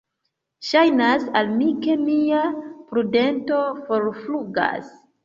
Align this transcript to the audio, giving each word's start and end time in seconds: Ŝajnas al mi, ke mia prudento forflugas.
Ŝajnas 0.67 1.25
al 1.41 1.51
mi, 1.59 1.67
ke 1.83 1.97
mia 2.05 2.39
prudento 2.95 3.61
forflugas. 3.91 4.91